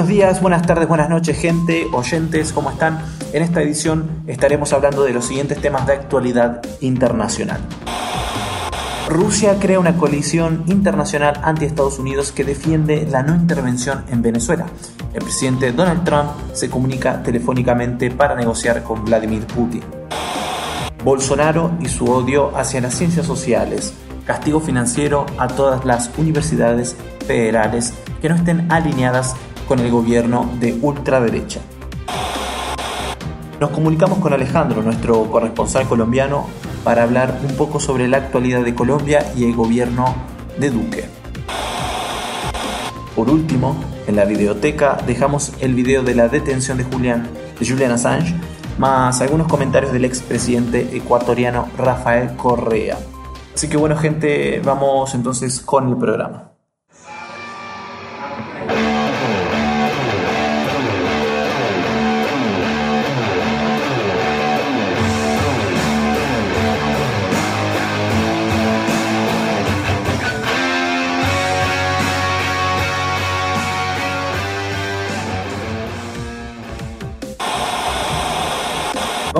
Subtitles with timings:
[0.00, 3.02] Buenos días, buenas tardes, buenas noches, gente, oyentes, ¿cómo están?
[3.34, 7.60] En esta edición estaremos hablando de los siguientes temas de actualidad internacional.
[9.10, 14.64] Rusia crea una coalición internacional anti Estados Unidos que defiende la no intervención en Venezuela.
[15.12, 19.82] El presidente Donald Trump se comunica telefónicamente para negociar con Vladimir Putin.
[21.04, 23.92] Bolsonaro y su odio hacia las ciencias sociales.
[24.24, 26.96] Castigo financiero a todas las universidades
[27.26, 29.36] federales que no estén alineadas
[29.70, 31.60] con el gobierno de ultraderecha.
[33.60, 36.48] Nos comunicamos con Alejandro, nuestro corresponsal colombiano,
[36.82, 40.12] para hablar un poco sobre la actualidad de Colombia y el gobierno
[40.58, 41.04] de Duque.
[43.14, 43.76] Por último,
[44.08, 47.28] en la videoteca dejamos el video de la detención de Julian,
[47.60, 48.34] de Julian Assange,
[48.76, 52.98] más algunos comentarios del expresidente ecuatoriano Rafael Correa.
[53.54, 56.49] Así que bueno gente, vamos entonces con el programa.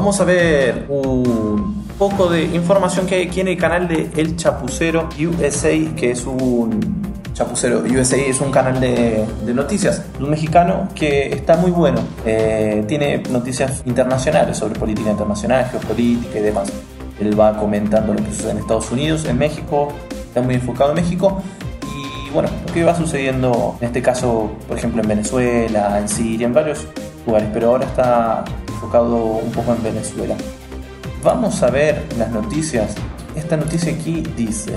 [0.01, 4.35] Vamos a ver un poco de información que hay aquí en el canal de El
[4.35, 7.03] Chapucero USA, que es un
[7.35, 12.01] Chapucero USA es un canal de, noticias, un mexicano que está muy bueno.
[12.25, 16.73] Eh, tiene noticias internacionales sobre política internacional, geopolítica y demás.
[17.21, 20.97] Él va comentando lo que sucede en Estados Unidos, en México, está muy enfocado en
[20.97, 21.43] México.
[21.85, 26.47] Y bueno, lo que va sucediendo en este caso, por ejemplo, en Venezuela, en Siria,
[26.47, 26.87] en varios
[27.27, 28.45] lugares, pero ahora está
[28.81, 30.35] enfocado un poco en Venezuela.
[31.23, 32.95] Vamos a ver las noticias.
[33.37, 34.73] Esta noticia aquí dice,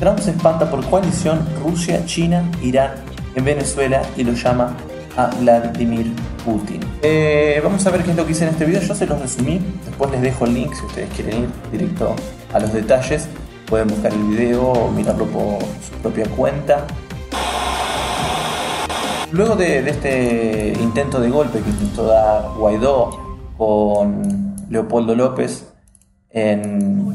[0.00, 2.92] Trump se espanta por coalición Rusia, China, Irán
[3.34, 4.74] en Venezuela y lo llama
[5.18, 6.10] a Vladimir
[6.42, 6.80] Putin.
[7.02, 8.80] Eh, vamos a ver qué es lo que hice en este video.
[8.80, 9.60] Yo se los resumí.
[9.84, 12.16] Después les dejo el link si ustedes quieren ir directo
[12.54, 13.28] a los detalles.
[13.66, 16.86] Pueden buscar el video o mirarlo por su propia cuenta.
[19.32, 23.23] Luego de, de este intento de golpe que intentó dar Guaidó
[23.56, 25.68] con Leopoldo López
[26.30, 27.14] en,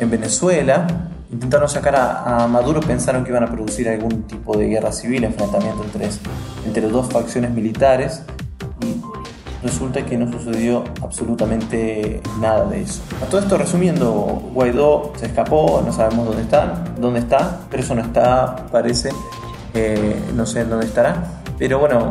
[0.00, 0.86] Venezuela.
[1.30, 5.84] Intentaron sacar a, Maduro, pensaron que iban a producir algún tipo de guerra civil, enfrentamiento
[5.84, 6.08] entre,
[6.64, 8.22] entre dos facciones militares
[8.80, 9.00] y
[9.62, 13.02] resulta que no sucedió absolutamente nada de eso.
[13.22, 17.94] A todo esto resumiendo, Guaidó se escapó, no sabemos dónde está, dónde está, pero eso
[17.94, 19.10] no está, parece,
[19.74, 21.42] eh, no sé dónde estará.
[21.58, 22.08] Pero bueno,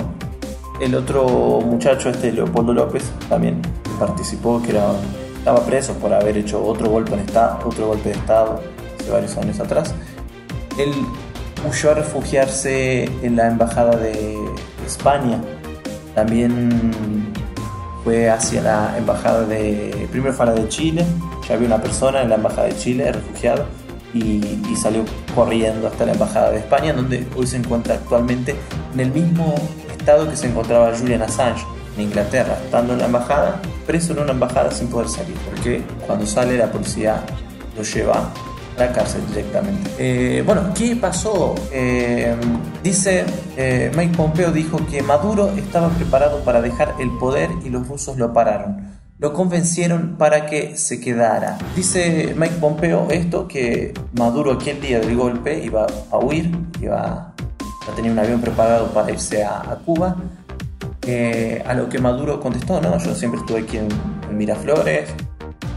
[0.79, 3.61] el otro muchacho, este Leopoldo López, también
[3.99, 4.91] participó, que era,
[5.37, 8.61] estaba preso por haber hecho otro golpe, en estado, otro golpe de Estado
[8.99, 9.93] hace varios años atrás.
[10.77, 10.91] Él
[11.67, 14.37] huyó a refugiarse en la embajada de
[14.85, 15.41] España.
[16.13, 17.31] También
[18.03, 20.07] fue hacia la embajada de.
[20.11, 21.05] Primero fue a la de Chile,
[21.47, 23.65] ya había una persona en la embajada de Chile, refugiado,
[24.13, 24.41] y,
[24.81, 25.03] salió
[25.35, 28.55] corriendo hasta la embajada de España, donde hoy se encuentra actualmente
[28.93, 29.55] en el mismo
[30.07, 31.65] que se encontraba Julian Assange
[31.97, 36.25] en Inglaterra, estando en la embajada, preso en una embajada sin poder salir, porque cuando
[36.25, 37.21] sale la policía
[37.75, 39.89] lo lleva a la cárcel directamente.
[39.97, 41.55] Eh, bueno, ¿qué pasó?
[41.73, 42.33] Eh,
[42.81, 43.25] dice,
[43.57, 48.17] eh, Mike Pompeo dijo que Maduro estaba preparado para dejar el poder y los rusos
[48.17, 48.97] lo pararon.
[49.19, 51.57] Lo convencieron para que se quedara.
[51.75, 57.33] Dice Mike Pompeo esto, que Maduro aquel día del golpe iba a huir, iba
[57.95, 60.15] tenía un avión preparado para irse a, Cuba.
[61.65, 63.87] a lo que Maduro contestó, no, yo siempre estuve aquí en,
[64.37, 65.09] Miraflores,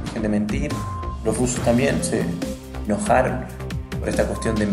[0.07, 0.73] dejen de mentir.
[1.25, 2.25] Los rusos también se
[2.87, 3.45] enojaron
[3.99, 4.69] por esta cuestión de,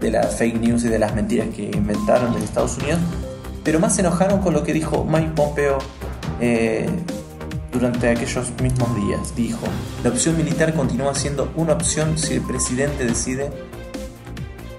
[0.00, 3.00] de las fake news y de las mentiras que inventaron desde Estados Unidos,
[3.62, 5.78] pero más se enojaron con lo que dijo Mike Pompeo
[6.40, 6.88] eh,
[7.72, 9.34] durante aquellos mismos días.
[9.36, 9.66] Dijo,
[10.02, 13.50] la opción militar continúa siendo una opción si el presidente decide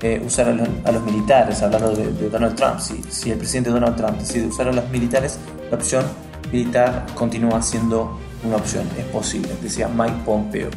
[0.01, 4.17] eh, usar a los, militares, hablando de, Donald Trump, si, si, el presidente Donald Trump
[4.17, 6.05] decide usar a los militares, la opción
[6.51, 10.69] militar continúa siendo una opción, es posible, decía Mike Pompeo.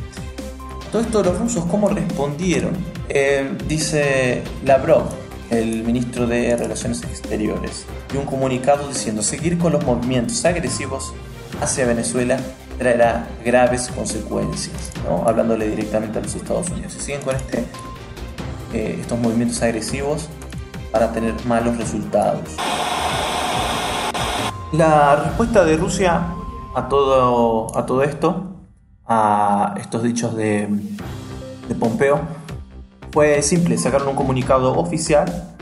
[0.90, 2.76] Todo esto los rusos, ¿cómo respondieron?
[3.08, 5.04] Eh, dice Lavrov,
[5.50, 11.14] el ministro de Relaciones Exteriores, y un comunicado diciendo seguir con los movimientos agresivos
[11.60, 12.38] hacia Venezuela
[12.78, 15.26] traerá graves consecuencias, ¿no?
[15.28, 16.92] hablándole directamente a los Estados Unidos.
[16.94, 17.64] Si siguen con este
[18.72, 20.28] eh, estos movimientos agresivos
[20.90, 22.42] para tener malos resultados.
[24.72, 26.22] La respuesta de Rusia
[26.74, 28.56] a todo, a todo esto,
[29.06, 30.68] a estos dichos de,
[31.68, 32.20] de Pompeo,
[33.12, 35.54] fue simple, sacaron un comunicado oficial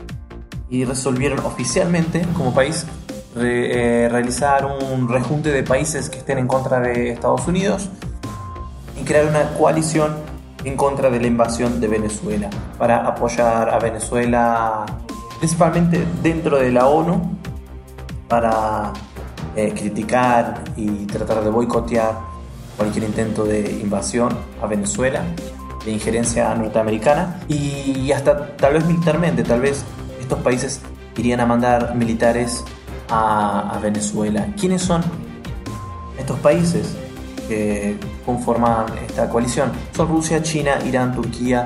[0.69, 2.85] y resolvieron oficialmente como país
[3.35, 7.89] eh, realizar un rejunte de países que estén en contra de Estados Unidos
[8.99, 10.15] y crear una coalición
[10.63, 14.85] en contra de la invasión de Venezuela para apoyar a Venezuela
[15.39, 17.37] principalmente dentro de la ONU
[18.27, 18.93] para
[19.55, 22.19] eh, criticar y tratar de boicotear
[22.77, 24.29] cualquier intento de invasión
[24.61, 25.23] a Venezuela,
[25.83, 29.83] de injerencia norteamericana y hasta tal vez militarmente, tal vez
[30.19, 30.81] estos países
[31.17, 32.63] irían a mandar militares
[33.09, 34.47] a, Venezuela.
[34.59, 35.01] ¿Quiénes son
[36.17, 36.95] estos países
[38.25, 39.71] conforman esta coalición?
[39.95, 41.63] Son Rusia, China, Irán, Turquía,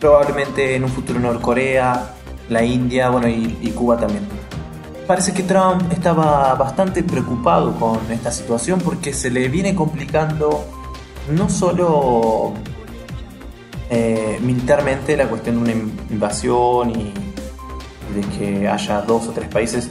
[0.00, 2.14] probablemente en un futuro Norcorea,
[2.48, 4.26] la India, bueno, y, Cuba también.
[5.06, 10.64] Parece que Trump estaba bastante preocupado con esta situación porque se le viene complicando
[11.30, 12.52] no solo
[13.90, 17.12] eh, militarmente la cuestión de una invasión y
[18.14, 19.90] de que haya dos o tres países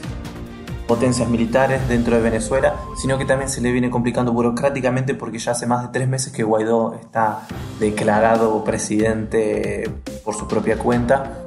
[0.92, 5.54] potencias militares dentro de Venezuela, sino que también se le viene complicando burocráticamente porque ya
[5.54, 7.48] hace más de tres meses que Guaidó está
[7.80, 9.90] declarado presidente
[10.26, 11.46] por su propia cuenta.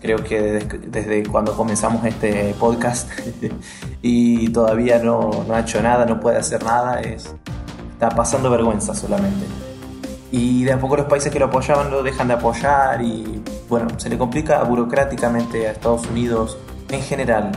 [0.00, 3.10] Creo que desde, cuando comenzamos este podcast
[4.00, 7.34] y todavía no, no, ha hecho nada, no puede hacer nada, es,
[7.92, 9.44] está pasando vergüenza solamente.
[10.32, 13.88] Y de a poco los países que lo apoyaban lo dejan de apoyar y bueno,
[13.98, 16.56] se le complica burocráticamente a Estados Unidos
[16.88, 17.52] en general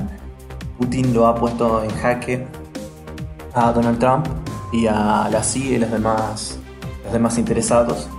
[0.81, 2.47] Putin lo ha puesto en jaque
[3.53, 4.25] a Donald Trump
[4.73, 6.57] y a la CIA y los demás,
[7.03, 8.09] los demás interesados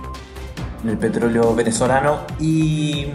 [0.81, 3.07] en el petróleo venezolano y,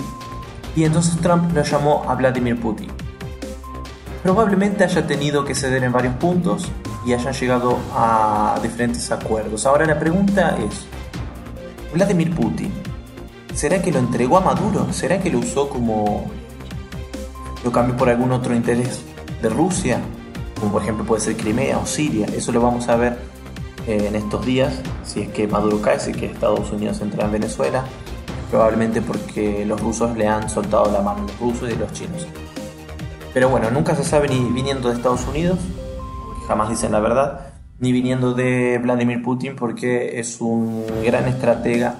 [0.76, 2.90] y entonces Trump lo llamó a Vladimir Putin.
[4.22, 6.68] Probablemente haya tenido que ceder en varios puntos
[7.06, 9.64] y hayan llegado a diferentes acuerdos.
[9.64, 10.84] Ahora la pregunta es,
[11.94, 12.70] Vladimir Putin,
[13.54, 14.92] ¿será que lo entregó a Maduro?
[14.92, 16.30] ¿Será que lo usó como...
[17.64, 19.07] lo cambió por algún otro interés
[19.42, 20.00] de Rusia,
[20.58, 22.26] como por ejemplo puede ser Crimea o Siria.
[22.26, 23.18] Eso lo vamos a ver
[23.86, 27.32] eh, en estos días, si es que Maduro cae, si que Estados Unidos entra en
[27.32, 27.84] Venezuela,
[28.50, 32.26] probablemente porque los rusos le han soltado la mano, los rusos y los chinos.
[33.32, 35.58] Pero bueno, nunca se sabe ni viniendo de Estados Unidos,
[36.46, 41.96] jamás dicen la verdad, ni viniendo de Vladimir Putin porque es un gran estratega,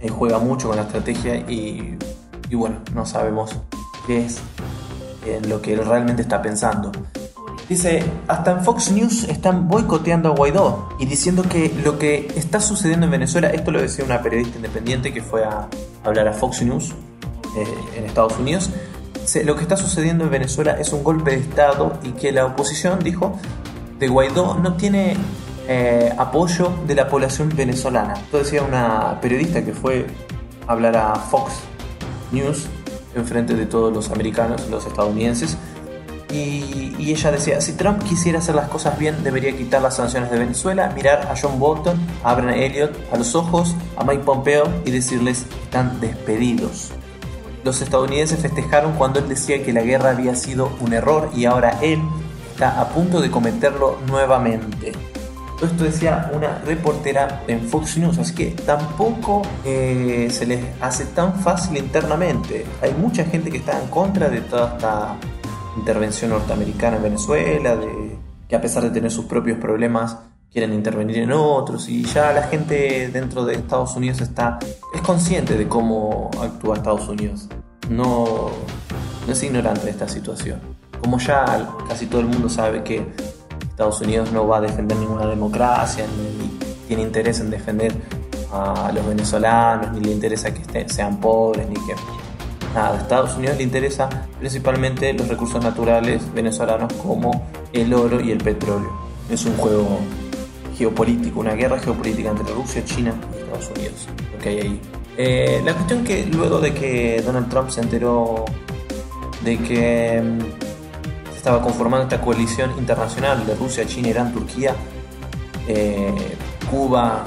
[0.00, 1.98] eh, juega mucho con la estrategia y,
[2.48, 3.56] y bueno, no sabemos
[4.06, 4.40] qué es
[5.26, 6.92] en lo que él realmente está pensando.
[7.68, 12.60] Dice, hasta en Fox News están boicoteando a Guaidó y diciendo que lo que está
[12.60, 15.68] sucediendo en Venezuela, esto lo decía una periodista independiente que fue a
[16.04, 16.92] hablar a Fox News
[17.56, 17.64] eh,
[17.96, 18.70] en Estados Unidos,
[19.44, 22.98] lo que está sucediendo en Venezuela es un golpe de Estado y que la oposición,
[22.98, 23.38] dijo,
[23.98, 25.16] de Guaidó no tiene
[25.68, 28.14] eh, apoyo de la población venezolana.
[28.14, 30.06] Esto decía una periodista que fue
[30.66, 31.52] a hablar a Fox
[32.32, 32.66] News
[33.14, 35.56] enfrente de todos los americanos, los estadounidenses.
[36.32, 40.38] Y, ella decía, si Trump quisiera hacer las cosas bien, debería quitar las sanciones de
[40.38, 44.90] Venezuela, mirar a John Bolton, a Abraham Elliott a los ojos, a Mike Pompeo y
[44.90, 46.92] decirles, están despedidos.
[47.64, 51.78] Los estadounidenses festejaron cuando él decía que la guerra había sido un error y ahora
[51.82, 52.00] él
[52.52, 54.92] está a punto de cometerlo nuevamente
[55.66, 61.34] esto decía una reportera en Fox News, así que tampoco eh, se les hace tan
[61.40, 62.64] fácil internamente.
[62.82, 65.16] Hay mucha gente que está en contra de toda esta
[65.76, 70.16] intervención norteamericana en Venezuela, de, que a pesar de tener sus propios problemas
[70.52, 74.58] quieren intervenir en otros y ya la gente dentro de Estados Unidos está
[74.92, 77.48] es consciente de cómo actúa Estados Unidos.
[77.88, 78.50] No,
[79.26, 80.60] no es ignorante de esta situación.
[81.00, 83.06] Como ya casi todo el mundo sabe que
[83.72, 86.48] Estados Unidos no va a defender ninguna democracia, ni
[86.86, 87.92] tiene interés en defender
[88.52, 91.94] a los venezolanos, ni le interesa que sean pobres, ni que...
[92.74, 98.30] Nada, a Estados Unidos le interesa principalmente los recursos naturales venezolanos como el oro y
[98.30, 98.90] el petróleo.
[99.30, 99.98] Es un juego
[100.76, 104.80] geopolítico, una guerra geopolítica entre Rusia, China y Estados Unidos, lo que hay ahí.
[105.16, 108.44] Eh, la cuestión que luego de que Donald Trump se enteró
[109.44, 110.71] de que mm,
[111.42, 114.76] estaba conformando esta coalición internacional de Rusia, China, Irán, Turquía,
[115.66, 116.36] eh,
[116.70, 117.24] Cuba,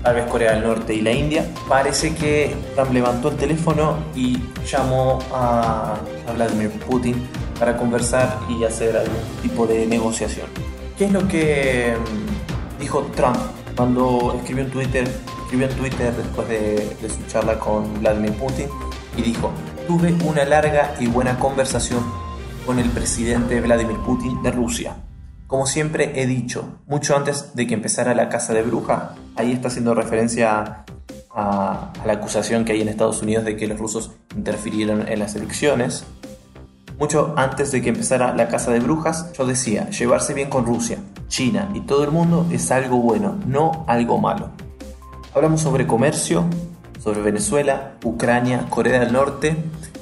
[0.00, 4.38] tal vez Corea del Norte y la India, parece que Trump levantó el teléfono y
[4.64, 5.96] llamó a,
[6.36, 7.26] Vladimir Putin
[7.58, 10.46] para conversar y hacer algún tipo de negociación.
[10.96, 13.38] ¿Qué es lo que mm, dijo Trump
[13.76, 15.08] cuando escribió en Twitter,
[15.42, 18.68] escribió en Twitter después de, de su charla con Vladimir Putin
[19.16, 19.50] y dijo,
[19.88, 22.27] tuve una larga y buena conversación
[22.68, 24.94] con el presidente Vladimir Putin de Rusia.
[25.46, 29.68] Como siempre he dicho, mucho antes de que empezara la Casa de Bruja, ahí está
[29.68, 30.84] haciendo referencia
[31.34, 35.34] a, la acusación que hay en Estados Unidos de que los rusos interfirieron en las
[35.34, 36.04] elecciones
[36.98, 40.98] Mucho antes de que empezara la casa de brujas, yo decía, llevarse bien con Rusia,
[41.28, 44.50] China y todo el mundo es algo bueno, no algo malo.
[45.34, 46.44] Hablamos sobre comercio,
[46.98, 49.56] sobre Venezuela, Ucrania, Corea del Norte,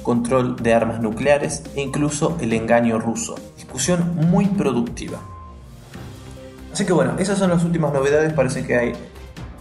[0.07, 3.35] control de armas nucleares e incluso el engaño ruso.
[3.57, 5.19] Discusión muy productiva.
[6.71, 8.31] Así que bueno, esas son las últimas novedades.
[8.31, 8.93] Parece que hay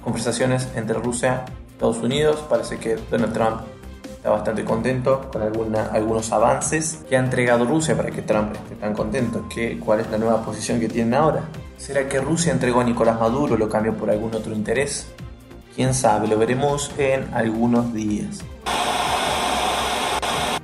[0.05, 2.45] conversaciones entre Rusia y Estados Unidos.
[2.49, 3.57] Parece que Donald Trump
[4.05, 8.77] está bastante contento con alguna, algunos avances que ha entregado Rusia para que Trump esté
[8.77, 9.47] tan contento.
[9.53, 11.41] ¿Qué, ¿Cuál es la nueva posición que tienen ahora?
[11.77, 15.09] ¿Será que Rusia entregó a Nicolás Maduro lo cambió por algún otro interés?
[15.75, 18.45] Quién sabe, lo veremos en algunos días.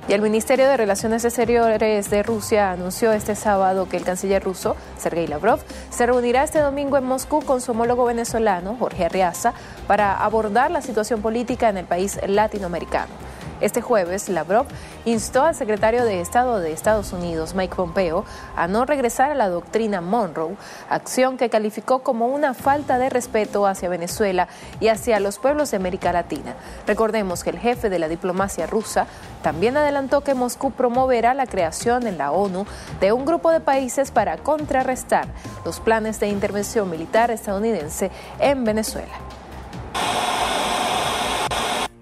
[0.05, 4.75] Y el Ministerio de Relaciones Exteriores de Rusia anunció este sábado que el canciller ruso,
[4.97, 9.53] Sergei Lavrov, se reunirá este domingo en Moscú con su homólogo venezolano, Jorge Arriaza,
[9.87, 13.32] para abordar la situación política en el país latinoamericano.
[13.63, 14.65] Este jueves, Lavrov
[15.05, 18.25] instó al secretario de Estado de Estados Unidos, Mike Pompeo,
[18.57, 20.57] a no regresar a la doctrina Monroe,
[20.89, 24.49] acción que calificó como una falta de respeto hacia Venezuela
[24.81, 26.55] y hacia los pueblos de América Latina.
[26.85, 29.07] Recordemos que el jefe de la diplomacia rusa
[29.43, 32.65] también adelantó que Moscú promoverá la creación en la ONU
[32.99, 35.27] de un grupo de países para contrarrestar
[35.63, 39.13] los planes de intervención militar estadounidense en Venezuela.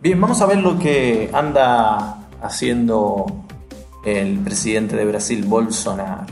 [0.02, 3.46] Bien, vamos a ver lo que anda haciendo
[4.04, 6.26] el presidente de Brasil, Bolsonaro.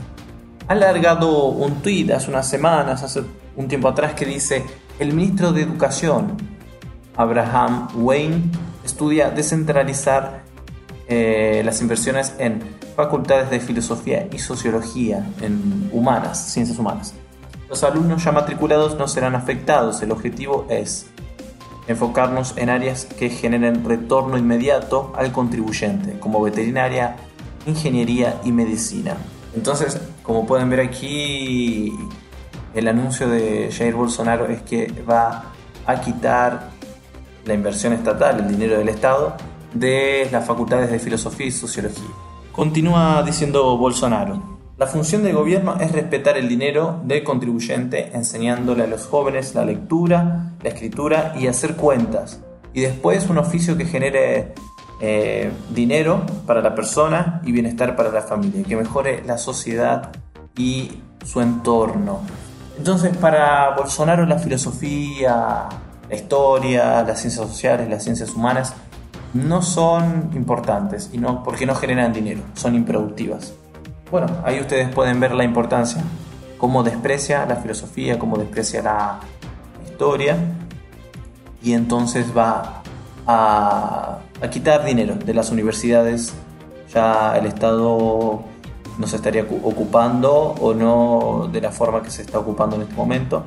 [0.68, 3.22] Ha largado un tuit hace unas semanas, hace
[3.56, 4.66] un tiempo atrás, que dice,
[4.98, 6.36] el ministro de Educación,
[7.16, 8.42] Abraham Wayne,
[8.84, 10.42] estudia descentralizar
[11.08, 12.64] eh, las inversiones en
[12.96, 17.14] facultades de filosofía y sociología, en humanas, ciencias humanas.
[17.70, 21.06] Los alumnos ya matriculados no serán afectados, el objetivo es
[21.89, 27.15] enfocarnos en áreas que generen retorno inmediato al contribuyente, como veterinaria,
[27.65, 29.17] ingeniería y medicina.
[29.55, 31.91] Entonces, como pueden ver aquí,
[32.75, 35.46] el anuncio de Jair Bolsonaro es que va
[35.88, 36.69] a quitar
[37.46, 39.36] la inversión estatal, el dinero del Estado,
[39.74, 42.10] de las facultades de filosofía y sociología.
[42.51, 44.59] Continúa diciendo Bolsonaro.
[44.80, 49.66] La función del gobierno es respetar el dinero del contribuyente enseñándole a los jóvenes la
[49.66, 52.40] lectura, la escritura y hacer cuentas.
[52.74, 54.54] Y después un oficio que genere
[55.02, 60.12] eh, dinero para la persona y bienestar para la familia, que mejore la sociedad
[60.56, 60.90] y
[61.26, 62.22] su entorno.
[62.78, 65.68] Entonces para Bolsonaro la filosofía,
[66.10, 68.74] la historia, las ciencias sociales, las ciencias humanas
[69.34, 73.59] no son importantes y no porque no generan dinero, son improductivas.
[74.12, 76.01] Bueno, ahí ustedes pueden ver la importancia,
[76.58, 79.20] cómo desprecia la filosofía, cómo desprecia la
[79.86, 80.36] historia,
[81.62, 82.82] y entonces va
[83.28, 86.34] a, quitar dinero de las universidades.
[86.92, 88.42] Ya el Estado
[88.98, 92.96] no se estaría ocupando o no de la forma que se está ocupando en este
[92.96, 93.44] momento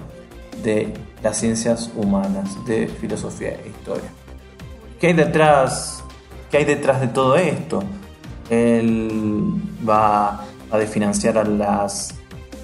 [0.62, 4.10] de las ciencias humanas, de filosofía e historia.
[5.00, 6.04] ¿Qué hay detrás?
[6.50, 7.82] ¿Qué hay detrás de todo esto?
[8.48, 12.14] Él va a desfinanciar a las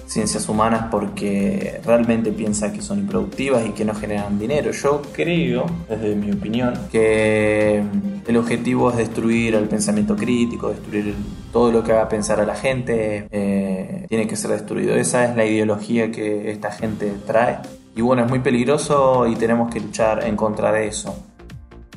[0.09, 4.71] ciencias humanas porque realmente piensa que son improductivas y que no generan dinero.
[4.71, 7.83] Yo creo, desde mi opinión, que
[8.27, 11.13] el objetivo es destruir el pensamiento crítico, destruir
[11.53, 14.95] todo lo que haga pensar a la gente, eh, tiene que ser destruido.
[14.95, 17.59] Esa es la ideología que esta gente trae.
[17.95, 21.15] Y bueno, es muy peligroso y tenemos que luchar en contra de eso.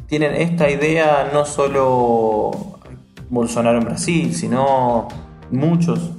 [0.06, 2.50] Tienen esta idea no solo
[3.30, 5.08] Bolsonaro en Brasil, sino
[5.52, 6.12] muchos,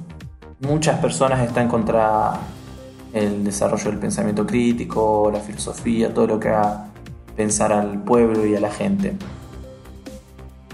[0.60, 2.38] muchas personas están contra
[3.12, 6.86] el desarrollo del pensamiento crítico, la filosofía, todo lo que haga
[7.36, 9.16] pensar al pueblo y a la gente.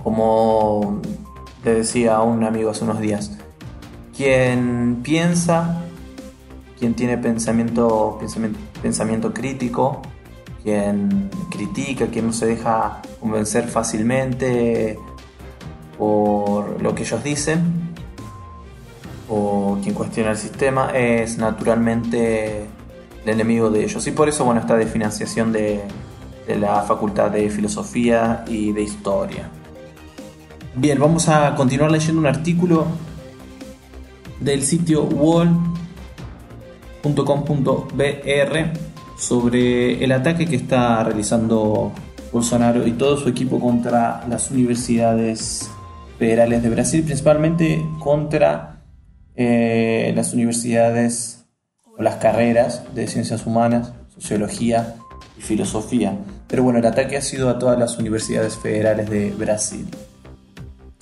[0.02, 1.00] Como
[1.64, 3.36] le decía a un amigo hace unos días,
[4.16, 5.82] quien piensa,
[6.78, 10.00] quien tiene pensamiento, pensamiento, pensamiento crítico,
[10.62, 14.98] quien critica, quien no se deja convencer fácilmente
[15.98, 17.79] por lo que ellos dicen,
[19.30, 22.66] o quien cuestiona el sistema es naturalmente
[23.24, 24.06] el enemigo de ellos.
[24.06, 25.80] Y por eso, bueno, esta desfinanciación de,
[26.46, 29.48] de la Facultad de Filosofía y de Historia.
[30.74, 32.86] Bien, vamos a continuar leyendo un artículo
[34.40, 35.78] del sitio wall.com.br
[39.16, 41.92] sobre el ataque que está realizando
[42.32, 45.70] Bolsonaro y todo su equipo contra las universidades
[46.18, 48.79] federales de Brasil, principalmente contra
[49.36, 51.44] eh, las universidades
[51.84, 54.96] o las carreras de ciencias humanas, sociología
[55.38, 56.16] y filosofía.
[56.48, 59.88] Pero bueno, el ataque ha sido a todas las universidades federales de Brasil.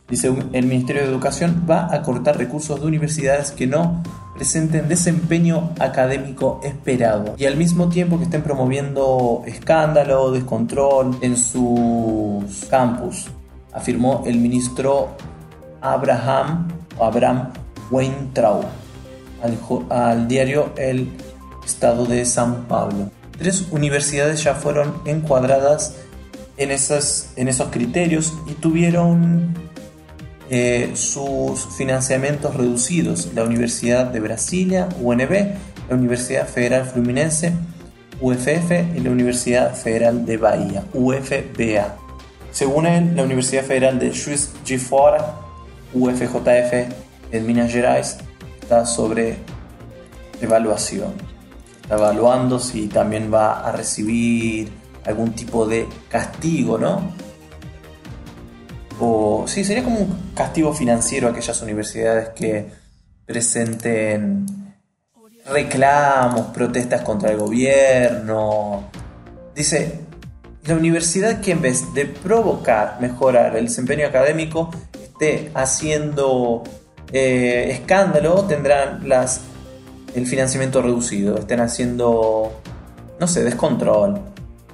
[0.09, 4.03] Dice, el Ministerio de Educación va a cortar recursos de universidades que no
[4.35, 12.65] presenten desempeño académico esperado y al mismo tiempo que estén promoviendo escándalo, descontrol en sus
[12.71, 13.27] campus,
[13.73, 15.11] afirmó el ministro
[15.83, 16.69] Abraham,
[16.99, 17.51] Abraham
[17.91, 18.65] Weintraub
[19.43, 19.59] al,
[19.91, 21.09] al diario El
[21.65, 23.11] Estado de San Pablo.
[23.39, 25.95] Tres universidades ya fueron encuadradas
[26.57, 29.55] en, esos criterios y tuvieron
[30.51, 35.31] eh, sus financiamientos reducidos, la Universidad de Brasilia, UNB,
[35.89, 37.53] la Universidad Federal Fluminense,
[38.21, 41.97] UFF y la Universidad Federal de Bahía, UFBA.
[42.51, 45.37] Según él, la Universidad Federal de Juiz de Fora,
[45.95, 48.19] UFJF en Minas Gerais,
[48.61, 49.37] está sobre
[50.41, 51.15] evaluación.
[51.83, 54.71] Está evaluando si también va a recibir
[55.05, 57.29] algún tipo de castigo, ¿no?
[59.01, 62.67] o sí, sería como un castigo financiero a aquellas universidades que
[63.25, 64.47] presenten
[65.47, 68.91] reclamos, protestas contra el gobierno.
[69.55, 70.01] Dice,
[70.65, 76.65] la universidad que en vez de provocar, mejorar el desempeño académico, esté haciendo
[77.13, 79.41] eh, escándalo, tendrán las,
[80.15, 82.53] el financiamiento reducido, estén haciendo,
[83.19, 84.21] no sé, descontrol,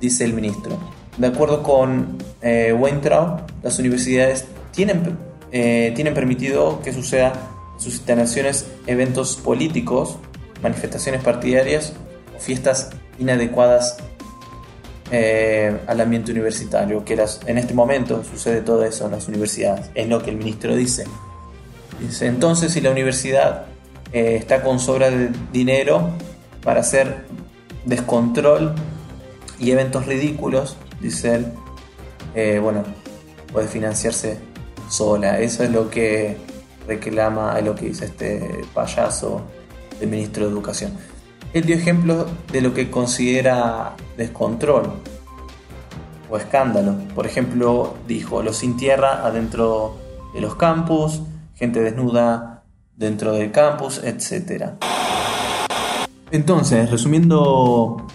[0.00, 0.78] dice el ministro.
[1.16, 5.16] De acuerdo con eh, Weintraub, las universidades tienen,
[5.52, 7.32] eh, tienen permitido que suceda
[7.78, 10.16] sus instalaciones eventos políticos,
[10.62, 11.92] manifestaciones partidarias
[12.36, 13.96] o fiestas inadecuadas
[15.10, 17.14] eh, al ambiente universitario, que
[17.46, 21.04] en este momento sucede todo eso en las universidades, es lo que el ministro dice.
[22.00, 23.66] Dice, entonces si la universidad
[24.12, 26.10] eh, está con sobra de dinero
[26.62, 27.26] para hacer
[27.84, 28.74] descontrol
[29.58, 31.46] y eventos ridículos, dice él,
[32.34, 32.82] eh, bueno,
[33.52, 34.38] puede financiarse
[34.88, 35.38] sola.
[35.38, 36.36] Eso es lo que
[36.86, 39.42] reclama, es lo que dice este payaso
[40.00, 40.92] del ministro de Educación.
[41.52, 44.92] Él dio ejemplos de lo que considera descontrol
[46.28, 46.96] o escándalo.
[47.14, 49.96] Por ejemplo, dijo, los sin tierra adentro
[50.34, 51.22] de los campus,
[51.54, 52.64] gente desnuda
[52.96, 54.72] dentro del campus, etc.
[56.30, 58.06] Entonces, resumiendo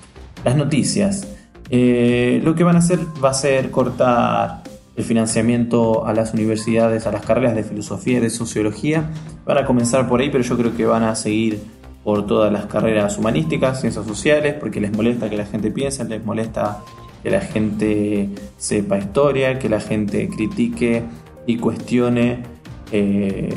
[0.44, 1.28] las noticias,
[1.70, 4.64] eh, lo que van a hacer va a ser cortar
[4.96, 9.10] el financiamiento a las universidades, a las carreras de filosofía y de sociología.
[9.46, 11.62] Van a comenzar por ahí, pero yo creo que van a seguir
[12.04, 16.24] por todas las carreras humanísticas, ciencias sociales, porque les molesta que la gente piense, les
[16.26, 16.80] molesta
[17.24, 21.04] que la gente sepa historia, que la gente critique
[21.46, 22.44] y cuestione
[22.92, 23.56] eh,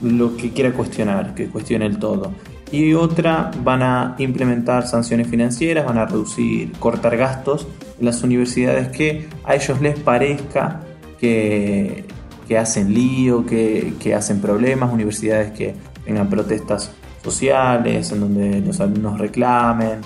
[0.00, 2.32] lo que quiera cuestionar, que cuestione el todo
[2.72, 7.68] y otra van a implementar sanciones financieras, van a reducir, cortar gastos
[8.00, 10.80] en las universidades que a ellos les parezca
[11.20, 12.06] que,
[12.58, 20.00] hacen lío, que, hacen problemas, universidades que tengan protestas sociales, en donde los alumnos reclamen,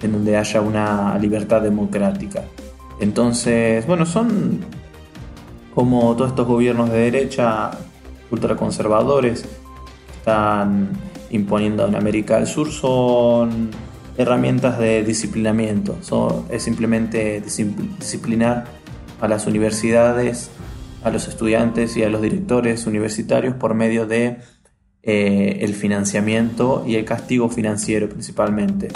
[0.00, 2.42] en donde haya una libertad democrática.
[3.00, 4.60] Entonces, bueno, son
[5.76, 7.70] como todos estos gobiernos de derecha
[8.30, 9.44] ultraconservadores
[10.16, 10.88] están
[11.28, 13.68] imponiendo en América del Sur son
[14.16, 15.98] herramientas de disciplinamiento,
[16.48, 18.64] es simplemente disciplinar
[19.20, 20.50] a las universidades,
[21.04, 24.38] a los estudiantes y a los directores universitarios por medio de
[25.02, 28.88] eh, el financiamiento y el castigo financiero principalmente.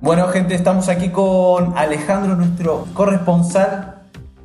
[0.00, 4.01] Bueno gente, estamos aquí con Alejandro, nuestro corresponsal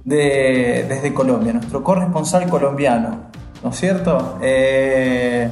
[0.07, 3.29] de, desde Colombia, nuestro corresponsal colombiano,
[3.61, 4.37] ¿no es cierto?
[4.41, 5.49] Eh,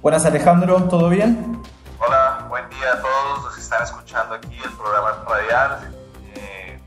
[0.00, 1.60] Buenas Alejandro, ¿todo bien?
[1.98, 5.92] Hola, buen día a todos los que están escuchando aquí el programa radial.
[6.36, 6.78] Eh,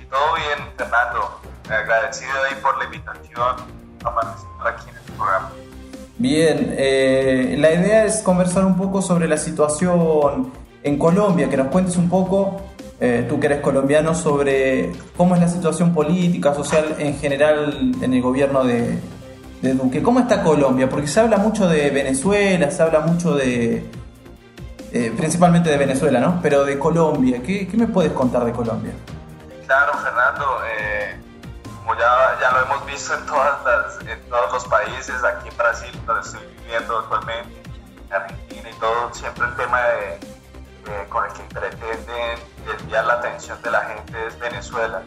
[0.00, 1.40] y todo bien, Fernando.
[1.68, 3.56] Agradecido ahí por la invitación
[4.04, 5.50] a participar aquí en el programa.
[6.18, 10.52] Bien, eh, la idea es conversar un poco sobre la situación
[10.84, 12.60] en Colombia, que nos cuentes un poco,
[13.00, 18.12] eh, tú que eres colombiano, sobre cómo es la situación política, social en general en
[18.12, 18.98] el gobierno de,
[19.62, 20.02] de Duque.
[20.02, 20.88] ¿Cómo está Colombia?
[20.88, 23.88] Porque se habla mucho de Venezuela, se habla mucho de...
[24.90, 26.40] Eh, principalmente de Venezuela, ¿no?
[26.42, 28.92] Pero de Colombia, ¿qué, me puedes contar de Colombia?
[29.66, 31.14] Claro, Fernando, eh,
[31.76, 35.90] como ya, ya, lo hemos visto en, todas en todos los países, aquí en Brasil,
[36.06, 37.62] donde estoy viviendo actualmente,
[38.06, 40.37] en Argentina y todo, siempre el tema de,
[41.08, 45.02] con el que pretenden desviar la atención de la gente es Venezuela.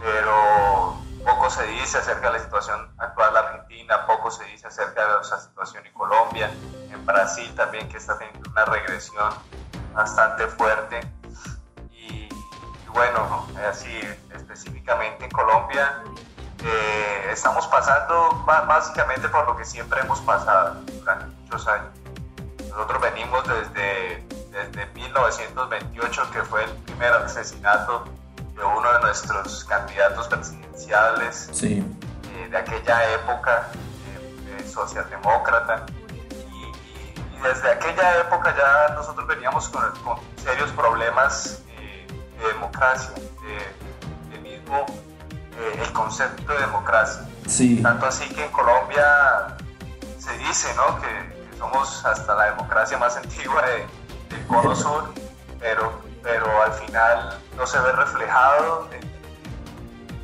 [0.00, 5.02] Pero poco se dice acerca de la situación actual de Argentina, poco se dice acerca
[5.02, 6.50] de la situación en Colombia,
[6.90, 9.32] en Brasil también que está teniendo una regresión
[9.94, 11.00] bastante fuerte.
[11.90, 12.28] Y,
[12.88, 14.00] bueno, así
[14.34, 16.02] específicamente en Colombia,
[16.64, 21.90] eh, estamos pasando básicamente por lo que siempre hemos pasado durante muchos años.
[22.68, 28.04] Nosotros venimos desde, desde 1928, que fue el primer asesinato
[28.54, 31.82] de uno de nuestros candidatos presidenciales sí.
[32.34, 33.68] Eh, de aquella época,
[34.46, 35.86] eh, socialdemócrata.
[36.30, 39.82] Y, desde aquella época ya nosotros veníamos con,
[40.36, 41.62] serios problemas
[42.38, 43.10] de democracia,
[44.30, 44.86] de, mismo
[45.80, 47.22] el concepto de democracia.
[47.46, 47.80] Sí.
[47.82, 49.56] Tanto así que en Colombia
[50.18, 51.00] se dice ¿no?
[51.00, 53.86] que, somos hasta la democracia más antigua de,
[54.32, 55.12] del Cono Sur,
[55.60, 59.12] pero, pero al final no se ve reflejado en,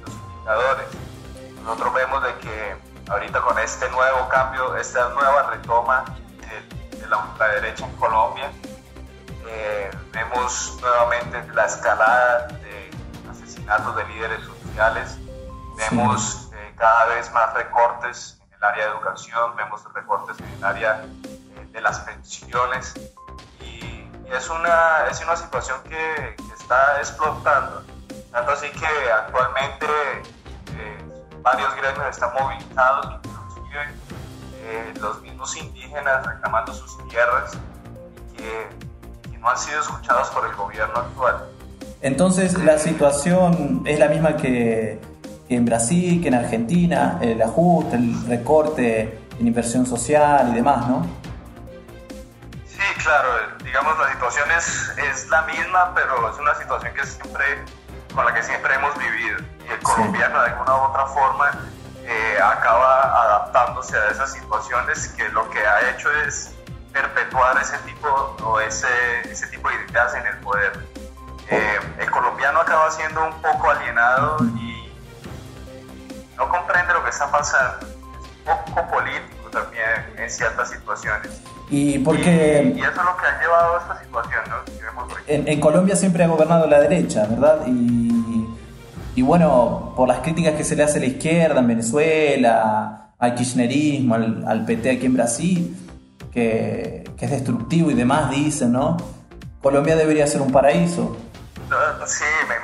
[0.00, 0.86] los indicadores.
[1.62, 2.76] Nosotros vemos de que
[3.10, 6.04] ahorita con este nuevo cambio, esta nueva retoma
[6.40, 8.50] de, la ultraderecha en Colombia,
[9.46, 12.90] eh, vemos nuevamente la escalada de
[13.30, 15.18] asesinatos de líderes sociales,
[15.76, 20.64] vemos eh, cada vez más recortes en el área de educación, vemos recortes en el
[20.64, 22.94] área eh, de las pensiones
[24.28, 27.82] y, es, una, es una situación que, está explotando.
[28.30, 30.98] Tanto así que actualmente eh,
[31.40, 37.52] varios gremios están movilizados, inclusive los mismos indígenas reclamando sus tierras
[38.36, 41.48] que, que no han sido escuchados por el gobierno actual.
[42.02, 45.00] Entonces la situación es la misma que
[45.48, 51.06] en Brasil, que en Argentina, el ajuste, el recorte en inversión social y demás, ¿no?
[52.66, 53.28] Sí, claro,
[53.78, 57.64] digamos la situación es, es la misma, pero es una situación que siempre,
[58.12, 59.38] con la que siempre hemos vivido.
[59.64, 61.50] Y el colombiano de alguna u otra forma
[62.02, 66.56] eh, acaba adaptándose a esas situaciones que lo que ha hecho es
[66.92, 68.08] perpetuar ese tipo
[68.42, 68.88] o ese,
[69.30, 70.72] ese tipo de ideas en el poder.
[71.48, 74.92] Eh, el colombiano acaba siendo un poco alienado y
[76.36, 77.86] no comprende lo que está pasando.
[77.86, 79.84] Es un poco político también
[80.16, 81.40] en ciertas situaciones.
[81.70, 82.72] Y porque...
[82.74, 85.08] Y, eso es lo que ha llevado a esta situación, ¿no?
[85.26, 87.66] En, en, Colombia siempre ha gobernado la derecha, ¿verdad?
[87.66, 88.46] Y,
[89.14, 93.34] y bueno, por las críticas que se le hace a la izquierda en Venezuela, al
[93.34, 95.76] kirchnerismo, al, al PT aquí en Brasil,
[96.32, 98.96] que, que, es destructivo y demás, dicen, ¿no?
[99.60, 101.16] Colombia debería ser un paraíso.
[102.06, 102.57] sí, me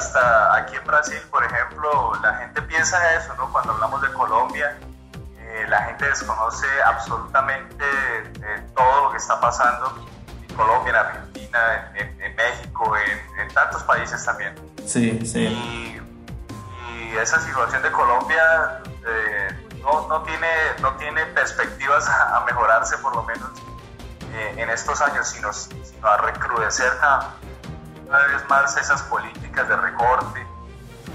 [0.00, 3.52] hasta aquí en Brasil, por ejemplo, la gente piensa eso, ¿no?
[3.52, 4.78] Cuando hablamos de Colombia,
[5.38, 9.94] eh, la gente desconoce absolutamente eh, todo lo que está pasando
[10.48, 12.94] en Colombia, en Argentina, en, México,
[13.38, 14.54] en, tantos países también.
[14.86, 15.46] Sí, sí.
[15.48, 16.00] Y,
[17.18, 20.48] esa situación de Colombia eh, no, no, tiene,
[20.80, 23.50] no tiene perspectivas a, mejorarse, por lo menos
[24.32, 26.92] en estos años, sino, sino a recrudecer
[28.10, 30.44] cada vez más esas políticas de recorte,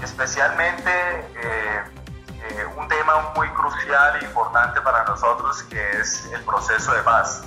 [0.02, 1.82] especialmente eh,
[2.42, 7.42] eh, un tema muy crucial e importante para nosotros que es el proceso de paz.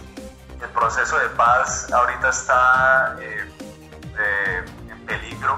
[0.62, 5.58] El proceso de paz ahorita está eh, en peligro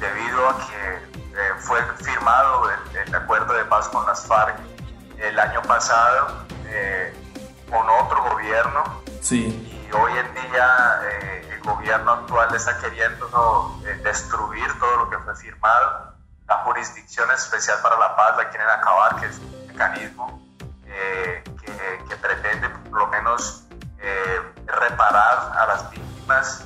[0.00, 1.06] debido a que
[1.58, 4.56] fue firmado el, el, acuerdo de paz con las FARC
[5.18, 6.46] el año pasado
[7.68, 9.02] con otro gobierno.
[9.20, 15.18] Sí y hoy en día eh, gobierno actual está queriendo eh, destruir todo lo que
[15.18, 16.14] fue firmado.
[16.46, 20.40] La jurisdicción especial para la paz la quieren acabar, que es un mecanismo
[20.86, 21.42] eh,
[22.08, 23.64] que, pretende por lo menos
[24.66, 26.64] reparar a las víctimas,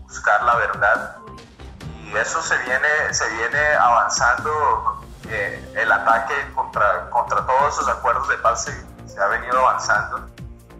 [0.00, 1.16] buscar la verdad.
[2.02, 8.38] Y eso se viene, se viene avanzando, el ataque contra, contra todos esos acuerdos de
[8.38, 8.72] paz se,
[9.06, 10.26] se ha venido avanzando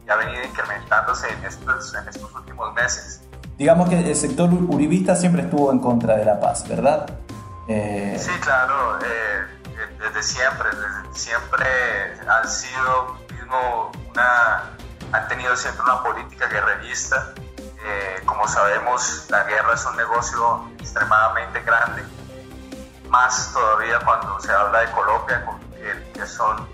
[0.09, 3.21] ha venido incrementándose en estos, en estos últimos meses.
[3.57, 7.11] Digamos que el sector uribista siempre estuvo en contra de la paz, ¿verdad?
[7.67, 8.17] Eh...
[8.19, 9.47] Sí, claro, eh,
[9.99, 11.67] desde siempre, desde siempre
[12.29, 14.71] han sido mismo una,
[15.13, 17.35] han tenido siempre una política guerrerista.
[17.59, 22.03] Eh, como sabemos, la guerra es un negocio extremadamente grande,
[23.09, 25.45] más todavía cuando se habla de Colombia,
[26.13, 26.69] que, son,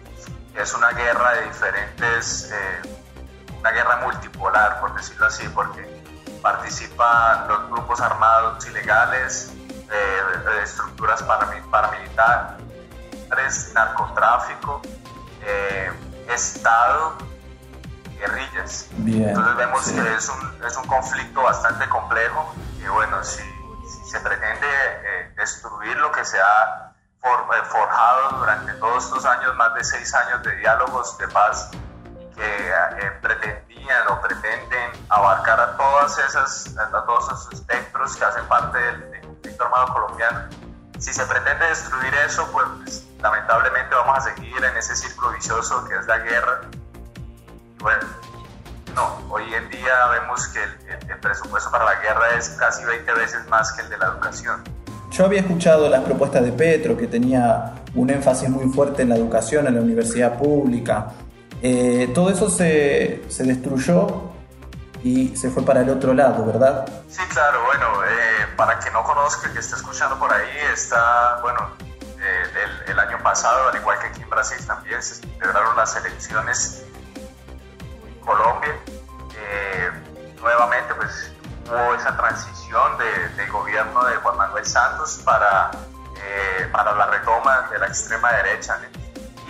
[0.55, 3.04] que es una guerra de diferentes eh,
[3.65, 6.05] una guerra multipolar, por decirlo así, porque
[6.43, 9.55] participan los grupos armados ilegales,
[9.91, 10.21] eh,
[10.63, 14.83] estructuras paramilitares, narcotráfico,
[15.41, 15.91] eh,
[16.29, 17.17] Estado,
[18.19, 18.91] guerrillas.
[18.99, 23.43] Entonces vemos que es un, es un, conflicto bastante complejo y bueno, si,
[24.11, 26.93] se pretende eh, destruir lo que se ha
[27.65, 31.71] forjado durante todos estos años, más de seis años de diálogos de paz,
[32.35, 38.47] que eh, pretendían o pretenden abarcar a todas esas a todos esos espectros que hacen
[38.47, 40.49] parte del, conflicto armado colombiano
[40.99, 45.97] si se pretende destruir eso, pues lamentablemente vamos a seguir en ese círculo vicioso que
[45.97, 46.61] es la guerra.
[47.81, 48.07] Bueno,
[48.95, 53.47] no, hoy en día vemos que el, presupuesto para la guerra es casi 20 veces
[53.49, 54.63] más que el de la educación.
[55.11, 59.17] Yo había escuchado las propuestas de Petro, que tenía un énfasis muy fuerte en la
[59.17, 61.09] educación, en la universidad pública.
[61.67, 64.31] Eh, todo eso se, se, destruyó
[65.03, 66.85] y se fue para el otro lado, ¿verdad?
[67.09, 71.71] Sí, claro, bueno, eh, para que no conozca, que esté escuchando por ahí, está, bueno,
[72.21, 72.43] eh,
[72.87, 76.85] el, año pasado, al igual que aquí en Brasil también, se celebraron las elecciones
[77.17, 78.77] en Colombia.
[80.43, 81.33] nuevamente, pues
[81.67, 85.71] hubo esa transición de, del gobierno de Juan Manuel Santos para,
[86.73, 88.79] para la retoma de la extrema derecha.